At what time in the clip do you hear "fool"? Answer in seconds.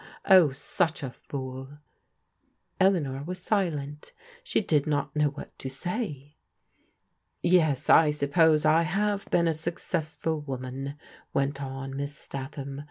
1.11-1.77